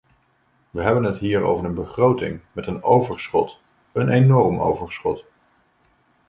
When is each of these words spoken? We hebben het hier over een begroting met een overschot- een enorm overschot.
We 0.71 0.81
hebben 0.81 1.03
het 1.03 1.17
hier 1.17 1.41
over 1.41 1.65
een 1.65 1.73
begroting 1.73 2.39
met 2.51 2.67
een 2.67 2.83
overschot- 2.83 3.59
een 3.93 4.09
enorm 4.09 4.59
overschot. 4.61 5.25